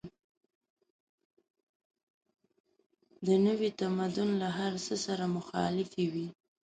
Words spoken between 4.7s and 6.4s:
څه سره مخالفې وې.